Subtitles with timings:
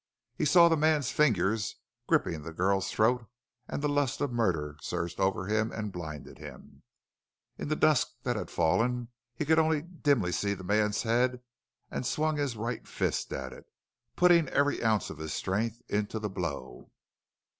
[0.35, 1.75] He saw the man's fingers
[2.07, 3.27] gripping the girl's throat
[3.67, 6.81] and the lust of murder surged over and blinded him.
[7.59, 11.41] In the dusk that had fallen he could only dimly see the man's head
[11.91, 13.67] and he swung his right fist at it,
[14.15, 16.89] putting every ounce of his strength into the blow.